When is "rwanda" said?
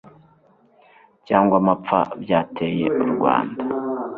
3.11-3.61